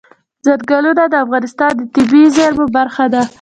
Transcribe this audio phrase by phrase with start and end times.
[0.45, 3.21] ځنګلونه د افغانستان د طبیعي زیرمو برخه ده.